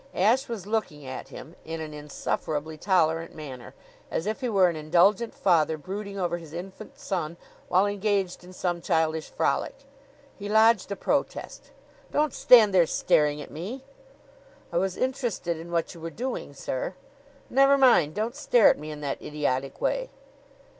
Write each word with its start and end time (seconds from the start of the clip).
Ashe 0.15 0.47
was 0.49 0.65
looking 0.65 1.05
at 1.05 1.27
him 1.27 1.55
in 1.63 1.79
an 1.79 1.93
insufferably 1.93 2.75
tolerant 2.75 3.35
manner, 3.35 3.75
as 4.09 4.25
if 4.25 4.41
he 4.41 4.49
were 4.49 4.67
an 4.67 4.75
indulgent 4.75 5.31
father 5.35 5.77
brooding 5.77 6.17
over 6.17 6.39
his 6.39 6.53
infant 6.53 6.97
son 6.97 7.37
while 7.67 7.85
engaged 7.85 8.43
in 8.43 8.51
some 8.51 8.81
childish 8.81 9.29
frolic. 9.29 9.75
He 10.39 10.49
lodged 10.49 10.91
a 10.91 10.95
protest. 10.95 11.69
"Don't 12.11 12.33
stand 12.33 12.73
there 12.73 12.87
staring 12.87 13.43
at 13.43 13.51
me!" 13.51 13.83
"I 14.73 14.79
was 14.79 14.97
interested 14.97 15.55
in 15.57 15.71
what 15.71 15.93
you 15.93 16.01
were 16.01 16.09
doing, 16.09 16.55
sir." 16.55 16.95
"Never 17.47 17.77
mind! 17.77 18.15
Don't 18.15 18.35
stare 18.35 18.69
at 18.71 18.79
me 18.79 18.89
in 18.89 19.01
that 19.01 19.21
idiotic 19.21 19.79
way." 19.79 20.09